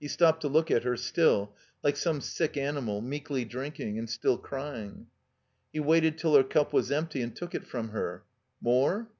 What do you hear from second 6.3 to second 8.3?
her cup was empty and took it from her.